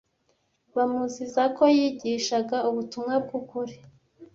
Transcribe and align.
bamuziza 0.75 1.43
ko 1.57 1.63
yigishaga 1.77 2.57
ubutumwa 2.69 3.13
bw 3.23 3.31
ukuri 3.39 3.75